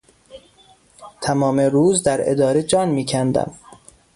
تمام 1.21 1.59
روز 1.59 2.03
در 2.03 2.31
اداره 2.31 2.63
جان 2.63 2.89
میکندم. 2.89 3.53